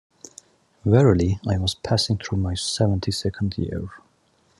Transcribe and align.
Verily 0.83 1.39
I 1.47 1.59
was 1.59 1.75
passing 1.75 2.17
through 2.17 2.39
my 2.39 2.55
seventy-second 2.55 3.55
year. 3.59 3.87